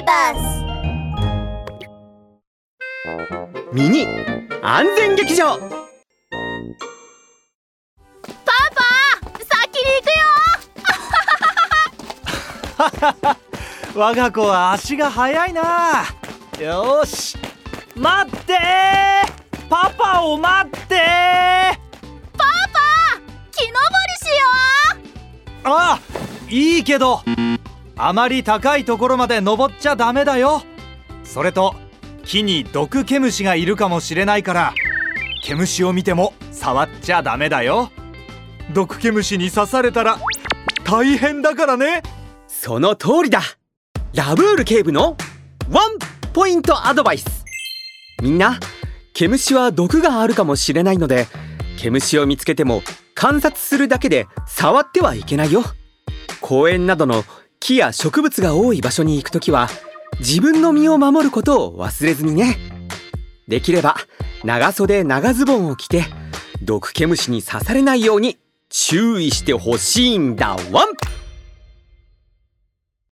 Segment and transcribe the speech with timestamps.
[0.00, 0.64] ーバス
[3.72, 4.06] ミニ
[4.62, 5.58] 安全劇場。
[5.58, 5.70] パ
[8.74, 8.82] パ
[9.48, 10.08] 先に行く
[13.24, 13.36] よ。
[13.94, 16.04] 我が子は足が速いな。
[16.58, 17.38] よし
[17.94, 18.58] 待って。
[19.68, 20.96] パパを待って。
[22.36, 22.80] パパ
[23.52, 23.78] 木登
[24.08, 24.48] りしよ
[25.64, 25.68] う。
[25.68, 26.00] ああ
[26.48, 27.22] いいけど
[28.02, 30.62] あまり高いところまで登っちゃダメだよ。
[31.22, 31.74] それと
[32.24, 34.74] 木に毒毛虫がいるかもしれないから
[35.44, 37.90] 毛虫を見ても触っちゃダメだよ。
[38.72, 40.18] 毒毛虫に刺されたら
[40.84, 42.02] 大変だからね。
[42.46, 43.42] その通りだ。
[44.14, 45.16] ラブール警部の
[45.70, 45.98] ワン
[46.32, 47.44] ポイントアドバイス。
[48.22, 48.58] みんな
[49.12, 51.26] 毛虫は毒があるかもしれないので
[51.78, 52.82] 毛虫を見つけても
[53.14, 55.64] 観察するだけで触ってはいけないよ。
[56.40, 57.24] 公園などの
[57.60, 59.68] 木や植物が多い場所に行くときは
[60.18, 62.56] 自分の身を守ることを忘れずにね。
[63.48, 63.96] できれば
[64.44, 66.04] 長袖長ズボンを着て
[66.62, 68.38] 毒毛虫に刺されないように
[68.70, 70.56] 注意してほしいんだ。
[70.72, 71.19] ワン！